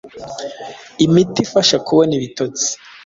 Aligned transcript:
imiti 1.05 1.39
ifasha 1.45 1.75
kubona 1.85 2.11
ibitotsi 2.17 2.69